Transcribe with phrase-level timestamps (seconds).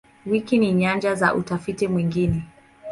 [0.25, 2.33] Wiki ni nyanja za utafiti mwingi.